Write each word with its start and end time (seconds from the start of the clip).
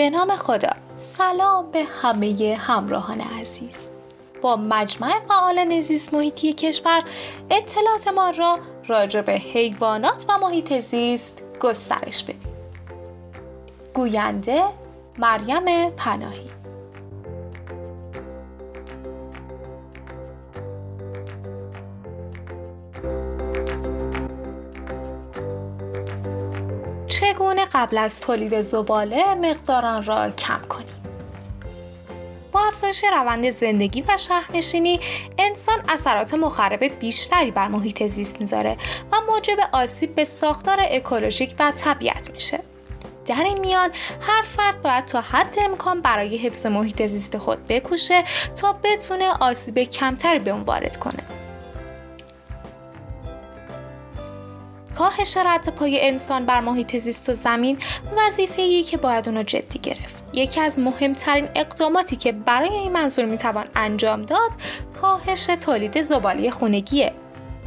به 0.00 0.10
نام 0.10 0.36
خدا. 0.36 0.70
سلام 0.96 1.70
به 1.70 1.84
همه 1.84 2.56
همراهان 2.60 3.20
عزیز. 3.20 3.88
با 4.42 4.56
مجمع 4.56 5.20
فعال 5.28 5.80
زیست 5.80 6.14
محیطی 6.14 6.52
کشور 6.52 7.02
اطلاعات 7.50 8.08
ما 8.08 8.30
را 8.30 8.58
راجع 8.88 9.20
به 9.20 9.32
حیوانات 9.32 10.24
و 10.28 10.38
محیط 10.38 10.78
زیست 10.78 11.42
گسترش 11.60 12.24
بدیم 12.24 12.52
گوینده 13.94 14.64
مریم 15.18 15.90
پناهی. 15.90 16.59
چگونه 27.32 27.64
قبل 27.72 27.98
از 27.98 28.20
تولید 28.20 28.60
زباله 28.60 29.34
مقدار 29.34 29.86
آن 29.86 30.02
را 30.02 30.30
کم 30.30 30.60
کنیم؟ 30.68 31.02
با 32.52 32.60
افزایش 32.60 33.04
روند 33.04 33.50
زندگی 33.50 34.04
و 34.08 34.16
شهرنشینی 34.16 35.00
انسان 35.38 35.78
اثرات 35.88 36.34
مخرب 36.34 36.84
بیشتری 36.84 37.50
بر 37.50 37.68
محیط 37.68 38.06
زیست 38.06 38.40
می‌ذاره 38.40 38.76
و 39.12 39.16
موجب 39.28 39.56
آسیب 39.72 40.14
به 40.14 40.24
ساختار 40.24 40.78
اکولوژیک 40.90 41.54
و 41.58 41.70
طبیعت 41.70 42.30
میشه. 42.30 42.60
در 43.26 43.44
این 43.44 43.60
میان 43.60 43.90
هر 44.20 44.42
فرد 44.56 44.82
باید 44.82 45.04
تا 45.04 45.20
حد 45.20 45.56
امکان 45.64 46.00
برای 46.00 46.36
حفظ 46.36 46.66
محیط 46.66 47.06
زیست 47.06 47.38
خود 47.38 47.66
بکوشه 47.66 48.24
تا 48.60 48.72
بتونه 48.72 49.32
آسیب 49.40 49.78
کمتری 49.78 50.38
به 50.38 50.50
اون 50.50 50.62
وارد 50.62 50.96
کنه. 50.96 51.39
کاهش 55.00 55.36
رد 55.36 55.68
پای 55.68 56.08
انسان 56.08 56.46
بر 56.46 56.60
محیط 56.60 56.96
زیست 56.96 57.28
و 57.28 57.32
زمین 57.32 57.78
وظیفه‌ای 58.16 58.82
که 58.82 58.96
باید 58.96 59.28
اونو 59.28 59.42
جدی 59.42 59.78
گرفت. 59.78 60.24
یکی 60.32 60.60
از 60.60 60.78
مهمترین 60.78 61.48
اقداماتی 61.54 62.16
که 62.16 62.32
برای 62.32 62.68
این 62.68 62.92
منظور 62.92 63.24
می‌توان 63.24 63.64
انجام 63.74 64.22
داد 64.22 64.50
کاهش 65.00 65.46
تولید 65.46 66.00
زباله 66.00 66.50
خونگیه. 66.50 67.12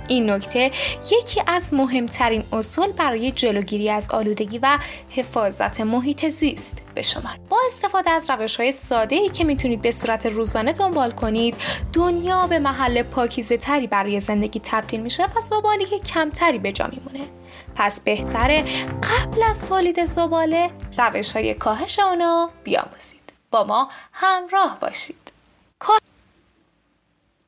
این 0.07 0.29
نکته 0.29 0.71
یکی 1.11 1.41
از 1.47 1.73
مهمترین 1.73 2.43
اصول 2.53 2.91
برای 2.91 3.31
جلوگیری 3.31 3.89
از 3.89 4.09
آلودگی 4.09 4.57
و 4.57 4.79
حفاظت 5.09 5.81
محیط 5.81 6.27
زیست 6.27 6.81
به 6.95 7.01
شما. 7.01 7.29
با 7.49 7.57
استفاده 7.65 8.11
از 8.11 8.29
روش 8.29 8.55
های 8.55 8.71
ساده 8.71 9.15
ای 9.15 9.29
که 9.29 9.43
می‌تونید 9.43 9.81
به 9.81 9.91
صورت 9.91 10.25
روزانه 10.25 10.71
دنبال 10.71 11.11
کنید 11.11 11.55
دنیا 11.93 12.47
به 12.47 12.59
محل 12.59 13.03
پاکیزه 13.03 13.57
تری 13.57 13.87
برای 13.87 14.19
زندگی 14.19 14.61
تبدیل 14.63 15.01
میشه 15.01 15.23
و 15.23 15.39
زباله 15.39 15.85
کمتری 15.99 16.57
به 16.57 16.71
جا 16.71 16.87
میمونه. 16.87 17.29
پس 17.75 17.99
بهتره 18.01 18.63
قبل 19.03 19.43
از 19.43 19.67
تولید 19.67 20.05
زباله 20.05 20.69
روش 20.97 21.31
های 21.31 21.53
کاهش 21.53 21.99
اونا 21.99 22.49
بیاموزید. 22.63 23.33
با 23.51 23.63
ما 23.63 23.89
همراه 24.11 24.79
باشید. 24.79 25.31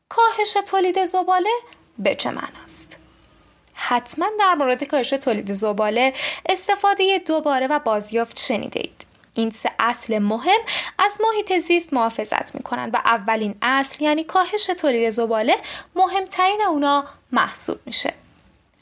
کاهش 0.09 0.58
تولید 0.72 1.06
زباله 1.06 1.50
به 2.00 2.16
چه 2.16 2.32
معناست؟ 2.32 2.98
حتما 3.74 4.26
در 4.40 4.54
مورد 4.54 4.84
کاهش 4.84 5.10
تولید 5.10 5.54
زباله 5.54 6.14
استفاده 6.50 7.22
دوباره 7.28 7.68
و 7.68 7.80
بازیافت 7.80 8.40
شنیده 8.40 8.80
اید. 8.80 9.06
این 9.34 9.50
سه 9.50 9.72
اصل 9.80 10.20
مهم 10.20 10.62
از 11.00 11.20
محیط 11.22 11.58
زیست 11.58 11.94
محافظت 11.94 12.56
می 12.56 12.62
کنند 12.62 12.94
و 12.94 12.98
اولین 13.06 13.56
اصل 13.62 14.04
یعنی 14.04 14.23
کاهش 14.23 14.66
تولید 14.66 15.10
زباله 15.10 15.56
مهمترین 15.96 16.62
اونا 16.70 17.06
محسوب 17.32 17.80
میشه. 17.86 18.14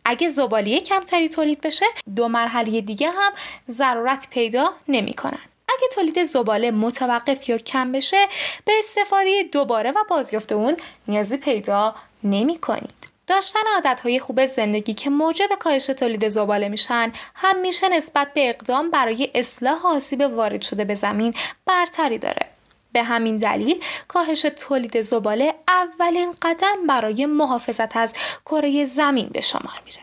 اگه 0.06 0.28
زباله 0.28 0.80
کمتری 0.80 1.30
تولید 1.30 1.62
بشه 1.62 1.86
دو 2.16 2.28
مرحله 2.28 2.82
دیگه 2.82 3.10
هم 3.12 3.34
ضرورت 3.70 4.28
پیدا 4.30 4.74
نمی 4.88 5.14
کنن. 5.14 5.53
اگه 5.78 5.88
تولید 5.96 6.24
زباله 6.24 6.72
متوقف 6.72 7.50
یا 7.50 7.58
کم 7.58 7.92
بشه 7.92 8.28
به 8.66 8.74
استفاده 8.80 9.44
دوباره 9.52 9.92
و 9.92 10.04
بازیافت 10.10 10.52
اون 10.52 10.78
نیازی 11.08 11.38
پیدا 11.38 11.96
نمی 12.24 12.58
کنید. 12.58 13.14
داشتن 13.28 13.60
عادتهای 13.76 14.20
خوب 14.20 14.46
زندگی 14.46 14.94
که 14.94 15.10
موجب 15.10 15.50
کاهش 15.60 15.86
تولید 15.86 16.28
زباله 16.28 16.70
میشن 16.70 17.14
همیشه 17.36 17.90
نسبت 17.90 18.34
به 18.34 18.50
اقدام 18.50 18.92
برای 18.92 19.32
اصلاح 19.36 19.86
آسیب 19.86 20.22
وارد 20.22 20.62
شده 20.62 20.86
به 20.86 20.96
زمین 20.96 21.34
برتری 21.66 22.18
داره. 22.18 22.50
به 22.92 23.04
همین 23.04 23.38
دلیل 23.38 23.84
کاهش 24.08 24.42
تولید 24.42 25.02
زباله 25.02 25.56
اولین 25.68 26.36
قدم 26.42 26.88
برای 26.88 27.26
محافظت 27.26 27.98
از 27.98 28.14
کره 28.46 28.86
زمین 28.86 29.30
به 29.30 29.42
شمار 29.42 29.82
میره. 29.86 30.00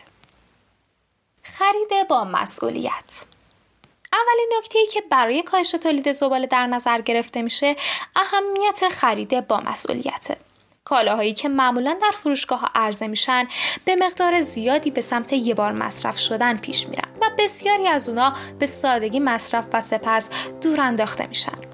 خرید 1.43 2.07
با 2.07 2.23
مسئولیت 2.23 3.23
اولین 4.13 4.49
نکته 4.57 4.79
ای 4.79 4.87
که 4.87 5.01
برای 5.09 5.43
کاهش 5.43 5.71
تولید 5.71 6.11
زباله 6.11 6.47
در 6.47 6.67
نظر 6.67 7.01
گرفته 7.01 7.41
میشه 7.41 7.75
اهمیت 8.15 8.89
خرید 8.89 9.47
با 9.47 9.59
مسئولیته. 9.59 10.37
کالاهایی 10.83 11.33
که 11.33 11.49
معمولا 11.49 11.97
در 12.01 12.11
فروشگاه 12.11 12.59
ها 12.59 12.69
عرضه 12.75 13.07
میشن 13.07 13.47
به 13.85 13.95
مقدار 13.95 14.39
زیادی 14.39 14.91
به 14.91 15.01
سمت 15.01 15.33
یه 15.33 15.53
بار 15.53 15.71
مصرف 15.71 16.17
شدن 16.19 16.57
پیش 16.57 16.87
میرن 16.87 17.09
و 17.21 17.29
بسیاری 17.39 17.87
از 17.87 18.09
اونا 18.09 18.33
به 18.59 18.65
سادگی 18.65 19.19
مصرف 19.19 19.65
و 19.73 19.81
سپس 19.81 20.29
دور 20.61 20.81
انداخته 20.81 21.27
میشن. 21.27 21.70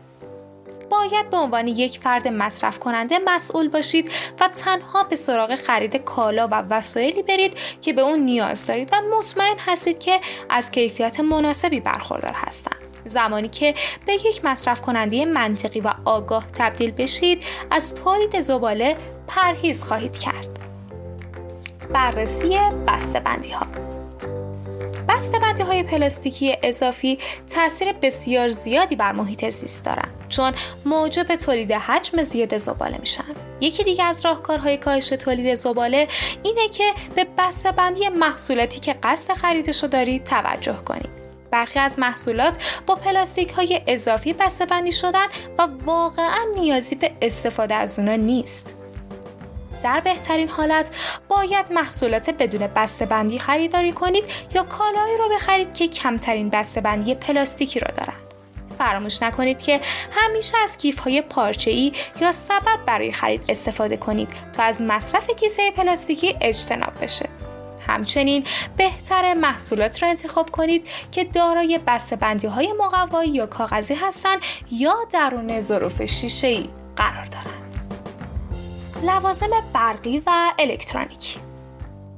باید 0.97 1.29
به 1.29 1.37
عنوان 1.37 1.67
یک 1.67 1.99
فرد 1.99 2.27
مصرف 2.27 2.79
کننده 2.79 3.19
مسئول 3.25 3.67
باشید 3.67 4.11
و 4.39 4.47
تنها 4.47 5.03
به 5.03 5.15
سراغ 5.15 5.55
خرید 5.55 5.95
کالا 5.95 6.47
و 6.47 6.63
وسایلی 6.69 7.23
برید 7.23 7.57
که 7.81 7.93
به 7.93 8.01
اون 8.01 8.19
نیاز 8.19 8.65
دارید 8.65 8.89
و 8.93 9.01
مطمئن 9.17 9.55
هستید 9.59 9.99
که 9.99 10.19
از 10.49 10.71
کیفیت 10.71 11.19
مناسبی 11.19 11.79
برخوردار 11.79 12.33
هستند. 12.35 12.75
زمانی 13.05 13.47
که 13.47 13.75
به 14.05 14.13
یک 14.13 14.45
مصرف 14.45 14.81
کننده 14.81 15.25
منطقی 15.25 15.79
و 15.79 15.93
آگاه 16.05 16.47
تبدیل 16.47 16.91
بشید 16.91 17.43
از 17.71 17.95
تولید 17.95 18.39
زباله 18.39 18.95
پرهیز 19.27 19.83
خواهید 19.83 20.17
کرد. 20.17 20.59
بررسی 21.93 22.59
بسته 22.87 23.19
بندی 23.19 23.51
ها 23.51 23.67
بسته 25.09 25.39
بندی 25.39 25.63
های 25.63 25.83
پلاستیکی 25.83 26.57
اضافی 26.63 27.17
تاثیر 27.53 27.93
بسیار 27.93 28.47
زیادی 28.47 28.95
بر 28.95 29.11
محیط 29.11 29.49
زیست 29.49 29.85
دارند 29.85 30.16
چون 30.29 30.53
موجب 30.85 31.35
تولید 31.35 31.71
حجم 31.71 32.21
زیاد 32.21 32.57
زباله 32.57 32.97
میشن 32.97 33.23
یکی 33.61 33.83
دیگه 33.83 34.03
از 34.03 34.25
راهکارهای 34.25 34.77
کاهش 34.77 35.07
تولید 35.07 35.55
زباله 35.55 36.07
اینه 36.43 36.69
که 36.69 36.83
به 37.15 37.27
بسته 37.37 37.71
بندی 37.71 38.09
محصولاتی 38.09 38.79
که 38.79 38.95
قصد 39.03 39.33
خریدش 39.33 39.83
رو 39.83 39.89
دارید 39.89 40.23
توجه 40.23 40.75
کنید 40.85 41.27
برخی 41.51 41.79
از 41.79 41.99
محصولات 41.99 42.57
با 42.87 42.95
پلاستیک 42.95 43.49
های 43.49 43.81
اضافی 43.87 44.33
بسته 44.33 44.65
بندی 44.65 44.91
شدن 44.91 45.25
و 45.57 45.67
واقعا 45.85 46.45
نیازی 46.55 46.95
به 46.95 47.11
استفاده 47.21 47.75
از 47.75 47.99
اونا 47.99 48.15
نیست. 48.15 48.73
در 49.83 49.99
بهترین 49.99 50.49
حالت 50.49 50.89
باید 51.27 51.71
محصولات 51.71 52.29
بدون 52.29 52.67
بسته 52.67 53.05
بندی 53.05 53.39
خریداری 53.39 53.91
کنید 53.91 54.23
یا 54.55 54.63
کالایی 54.63 55.17
رو 55.17 55.29
بخرید 55.29 55.73
که 55.73 55.87
کمترین 55.87 56.49
بسته 56.49 56.81
بندی 56.81 57.15
پلاستیکی 57.15 57.79
را 57.79 57.87
دارند. 57.95 58.26
فراموش 58.77 59.23
نکنید 59.23 59.61
که 59.61 59.79
همیشه 60.11 60.57
از 60.57 60.77
کیف 60.77 60.99
های 60.99 61.21
پارچه 61.21 61.71
ای 61.71 61.91
یا 62.21 62.31
سبد 62.31 62.85
برای 62.85 63.11
خرید 63.11 63.43
استفاده 63.49 63.97
کنید 63.97 64.29
تا 64.53 64.63
از 64.63 64.81
مصرف 64.81 65.29
کیسه 65.29 65.71
پلاستیکی 65.71 66.35
اجتناب 66.41 66.93
بشه. 67.01 67.29
همچنین 67.87 68.43
بهتر 68.77 69.33
محصولات 69.33 70.03
را 70.03 70.09
انتخاب 70.09 70.51
کنید 70.51 70.87
که 71.11 71.23
دارای 71.23 71.79
بندی 72.21 72.47
های 72.47 72.73
مقوایی 72.79 73.31
یا 73.31 73.45
کاغذی 73.45 73.93
هستند 73.93 74.39
یا 74.71 74.95
درون 75.11 75.59
ظروف 75.59 76.01
شیشه 76.01 76.47
ای 76.47 76.69
قرار 76.95 77.25
دارند. 77.25 77.57
لوازم 79.03 79.49
برقی 79.73 80.23
و 80.25 80.53
الکترونیکی 80.59 81.46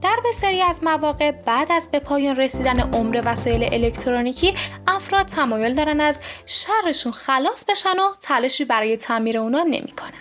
در 0.01 0.19
بسیاری 0.25 0.61
از 0.61 0.83
مواقع 0.83 1.31
بعد 1.31 1.71
از 1.71 1.91
به 1.91 1.99
پایان 1.99 2.35
رسیدن 2.35 2.79
عمر 2.79 3.21
وسایل 3.25 3.73
الکترونیکی 3.73 4.53
افراد 4.87 5.25
تمایل 5.25 5.75
دارن 5.75 6.01
از 6.01 6.19
شرشون 6.45 7.11
خلاص 7.11 7.65
بشن 7.65 7.99
و 7.99 8.15
تلاشی 8.21 8.65
برای 8.65 8.97
تعمیر 8.97 9.37
اونا 9.37 9.63
نمی‌کنن. 9.63 10.11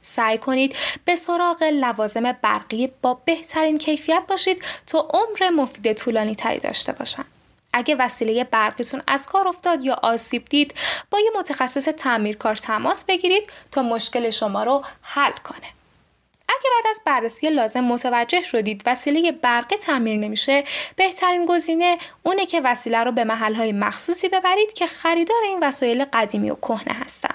سعی 0.00 0.38
کنید 0.38 0.76
به 1.04 1.14
سراغ 1.14 1.62
لوازم 1.62 2.32
برقی 2.32 2.92
با 3.02 3.14
بهترین 3.24 3.78
کیفیت 3.78 4.22
باشید 4.28 4.62
تا 4.86 5.08
عمر 5.10 5.50
مفید 5.50 5.92
طولانی 5.92 6.34
تری 6.34 6.58
داشته 6.58 6.92
باشند. 6.92 7.26
اگه 7.72 7.94
وسیله 7.94 8.44
برقیتون 8.44 9.02
از 9.06 9.26
کار 9.26 9.48
افتاد 9.48 9.84
یا 9.84 9.96
آسیب 10.02 10.44
دید 10.44 10.74
با 11.10 11.18
یه 11.18 11.30
متخصص 11.38 11.88
تعمیرکار 11.88 12.56
تماس 12.56 13.04
بگیرید 13.04 13.50
تا 13.70 13.82
مشکل 13.82 14.30
شما 14.30 14.64
رو 14.64 14.84
حل 15.02 15.32
کنه. 15.32 15.83
اگه 16.48 16.70
بعد 16.70 16.90
از 16.90 17.00
بررسی 17.06 17.50
لازم 17.50 17.80
متوجه 17.80 18.42
شدید 18.42 18.82
وسیله 18.86 19.32
برق 19.32 19.66
تعمیر 19.66 20.16
نمیشه 20.16 20.64
بهترین 20.96 21.46
گزینه 21.46 21.98
اونه 22.22 22.46
که 22.46 22.60
وسیله 22.60 23.04
رو 23.04 23.12
به 23.12 23.24
محلهای 23.24 23.72
مخصوصی 23.72 24.28
ببرید 24.28 24.72
که 24.72 24.86
خریدار 24.86 25.42
این 25.42 25.58
وسایل 25.62 26.04
قدیمی 26.04 26.50
و 26.50 26.54
کهنه 26.54 26.94
هستن. 26.94 27.34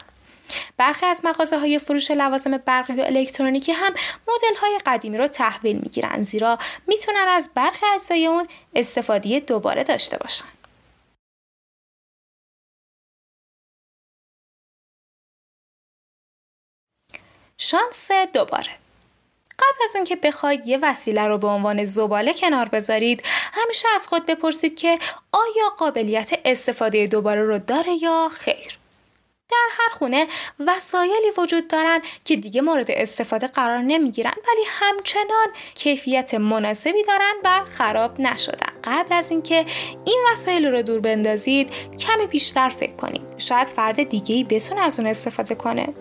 برخی 0.77 1.05
از 1.05 1.25
مغازه 1.25 1.59
های 1.59 1.79
فروش 1.79 2.11
لوازم 2.11 2.57
برقی 2.57 2.93
و 2.93 3.01
الکترونیکی 3.01 3.71
هم 3.71 3.93
مدل 4.27 4.55
های 4.61 4.79
قدیمی 4.85 5.17
رو 5.17 5.27
تحویل 5.27 5.77
می‌گیرن 5.77 6.23
زیرا 6.23 6.57
می‌تونن 6.87 7.25
از 7.27 7.51
برخی 7.55 7.85
اجزای 7.85 8.27
اون 8.27 8.47
استفاده 8.75 9.39
دوباره 9.39 9.83
داشته 9.83 10.17
باشن. 10.17 10.45
شانس 17.57 18.11
دوباره. 18.11 18.88
قبل 19.59 19.83
از 19.83 19.95
اون 19.95 20.05
که 20.05 20.15
بخواید 20.15 20.67
یه 20.67 20.79
وسیله 20.81 21.27
رو 21.27 21.37
به 21.37 21.47
عنوان 21.47 21.83
زباله 21.83 22.33
کنار 22.33 22.69
بذارید 22.69 23.23
همیشه 23.53 23.87
از 23.95 24.07
خود 24.07 24.25
بپرسید 24.25 24.75
که 24.75 24.99
آیا 25.31 25.69
قابلیت 25.77 26.31
استفاده 26.45 27.07
دوباره 27.07 27.43
رو 27.43 27.59
داره 27.59 28.03
یا 28.03 28.29
خیر. 28.31 28.79
در 29.51 29.67
هر 29.71 29.89
خونه 29.93 30.27
وسایلی 30.59 31.31
وجود 31.37 31.67
دارن 31.67 32.01
که 32.25 32.35
دیگه 32.35 32.61
مورد 32.61 32.91
استفاده 32.91 33.47
قرار 33.47 33.79
نمی‌گیرن 33.79 34.33
ولی 34.47 34.63
همچنان 34.67 35.47
کیفیت 35.75 36.33
مناسبی 36.33 37.03
دارن 37.03 37.33
و 37.45 37.65
خراب 37.65 38.21
نشدن. 38.21 38.73
قبل 38.83 39.13
از 39.13 39.31
اینکه 39.31 39.65
این 40.05 40.25
وسایل 40.31 40.65
رو 40.65 40.81
دور 40.81 40.99
بندازید 40.99 41.69
کمی 41.97 42.27
بیشتر 42.27 42.69
فکر 42.69 42.95
کنید. 42.95 43.21
شاید 43.37 43.67
فرد 43.67 44.03
دیگه 44.09 44.35
ای 44.35 44.43
بتونه 44.43 44.81
از 44.81 44.99
اون 44.99 45.07
استفاده 45.07 45.55
کنه. 45.55 45.93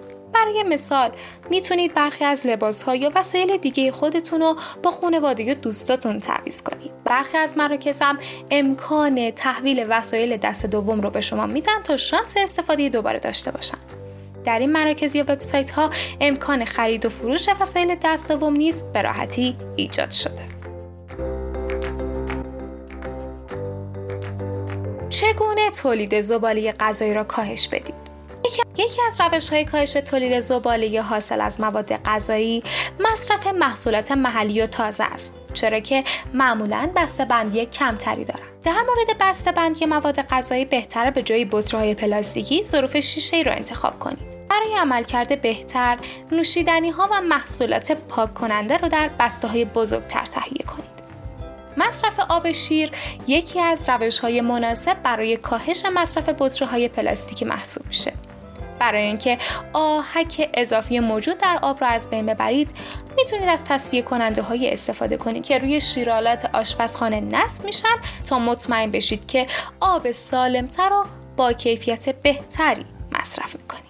برای 0.45 0.63
مثال 0.63 1.11
می‌تونید 1.51 1.95
برخی 1.95 2.25
از 2.25 2.47
لباس 2.47 2.83
ها 2.83 2.97
یا 2.97 3.11
وسایل 3.15 3.57
دیگه 3.57 3.93
خودتون 3.93 4.41
رو 4.41 4.57
با 4.83 4.91
خانواده 4.91 5.43
یا 5.43 5.55
دوستاتون 5.55 6.21
تعویض 6.21 6.63
کنید. 6.63 6.91
برخی 7.05 7.37
از 7.37 7.57
مراکز 7.57 8.03
هم 8.03 8.19
امکان 8.51 9.31
تحویل 9.31 9.87
وسایل 9.89 10.37
دست 10.37 10.67
دوم 10.67 11.01
رو 11.01 11.11
به 11.11 11.21
شما 11.21 11.47
میدن 11.47 11.83
تا 11.83 11.97
شانس 11.97 12.37
استفاده 12.37 12.89
دوباره 12.89 13.19
داشته 13.19 13.51
باشن. 13.51 13.79
در 14.45 14.59
این 14.59 14.73
مراکز 14.73 15.15
یا 15.15 15.25
وبسایت 15.29 15.71
ها 15.71 15.91
امکان 16.21 16.65
خرید 16.65 17.07
و 17.07 17.09
فروش 17.09 17.49
وسایل 17.61 17.97
دست 18.03 18.33
دوم 18.33 18.53
نیز 18.53 18.85
به 18.85 19.03
راحتی 19.03 19.57
ایجاد 19.77 20.11
شده. 20.11 20.43
چگونه 25.09 25.71
تولید 25.71 26.21
زباله 26.21 26.73
غذایی 26.73 27.15
را 27.15 27.25
کاهش 27.25 27.69
بدید؟ 27.69 28.08
یکی 28.77 29.03
از 29.07 29.21
روش 29.21 29.49
های 29.49 29.65
کاهش 29.65 29.93
تولید 29.93 30.41
زباله 30.41 31.03
حاصل 31.03 31.41
از 31.41 31.61
مواد 31.61 31.93
غذایی 31.93 32.63
مصرف 33.01 33.47
محصولات 33.47 34.13
محلی 34.13 34.63
و 34.63 34.67
تازه 34.67 35.05
است 35.05 35.35
چرا 35.55 35.81
که 35.81 36.05
معمولا 36.35 36.91
بسته 36.97 37.25
بندی 37.25 37.67
کمتری 37.67 38.25
دارند. 38.25 38.49
در 38.65 38.73
مورد 38.73 39.19
بسته 39.21 39.53
بندی 39.53 39.87
مواد 39.87 40.23
غذایی 40.23 40.65
بهتره 40.65 41.11
به 41.11 41.23
جای 41.23 41.45
بطری 41.45 41.95
پلاستیکی 41.95 42.63
ظروف 42.63 42.97
شیشه 42.97 43.43
را 43.43 43.53
انتخاب 43.53 43.99
کنید. 43.99 44.49
برای 44.51 44.75
عملکرد 44.75 45.43
بهتر 45.43 45.97
نوشیدنی 46.33 46.91
ها 46.91 47.09
و 47.13 47.21
محصولات 47.21 47.93
پاک 47.93 48.35
کننده 48.35 48.77
رو 48.77 48.89
در 48.89 49.11
بسته 49.19 49.49
های 49.49 49.65
بزرگتر 49.65 50.25
تهیه 50.25 50.63
کنید. 50.67 50.99
مصرف 51.77 52.21
آب 52.21 52.53
شیر 52.53 52.91
یکی 53.27 53.61
از 53.61 53.89
روش 53.89 54.19
های 54.19 54.41
مناسب 54.41 55.03
برای 55.03 55.37
کاهش 55.37 55.85
مصرف 55.95 56.29
بطری 56.39 56.67
های 56.67 56.89
پلاستیکی 56.89 57.45
محسوب 57.45 57.87
میشه. 57.87 58.13
برای 58.79 59.03
اینکه 59.03 59.39
آهک 59.73 60.51
اضافی 60.55 61.01
موجود 61.01 61.39
در 61.39 61.59
آب 61.63 61.81
را 61.81 61.89
از 61.89 62.11
بین 62.11 62.27
ببرید 62.27 62.71
می‌تونید 63.17 63.49
از 63.49 63.65
تصفیه 63.65 64.03
کننده 64.03 64.43
های 64.43 64.73
استفاده 64.73 65.17
کنید 65.17 65.47
که 65.47 65.59
روی 65.59 65.81
شیرالات 65.81 66.51
آشپزخانه 66.53 67.21
نصب 67.21 67.65
میشن 67.65 67.97
تا 68.29 68.39
مطمئن 68.39 68.91
بشید 68.91 69.27
که 69.27 69.47
آب 69.81 70.11
سالمتر 70.11 70.93
و 70.93 71.05
با 71.37 71.53
کیفیت 71.53 72.09
بهتری 72.09 72.85
مصرف 73.13 73.57
می‌کنید. 73.57 73.89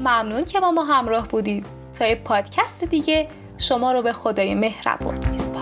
ممنون 0.00 0.44
که 0.44 0.60
با 0.60 0.70
ما 0.70 0.84
همراه 0.84 1.28
بودید. 1.28 1.66
تا 1.98 2.06
یه 2.06 2.14
پادکست 2.14 2.84
دیگه 2.84 3.28
شما 3.58 3.92
رو 3.92 4.02
به 4.02 4.12
خدای 4.12 4.54
مهربون 4.54 5.18
میسپارم. 5.30 5.57